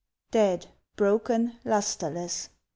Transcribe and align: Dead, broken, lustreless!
Dead, 0.31 0.65
broken, 0.95 1.59
lustreless! 1.63 2.49